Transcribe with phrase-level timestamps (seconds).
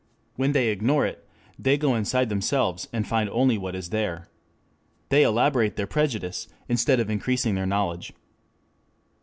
[0.35, 1.29] When they ignore it,
[1.59, 4.29] they go inside themselves and find only what is there.
[5.09, 8.11] They elaborate their prejudice, instead of increasing their knowledge.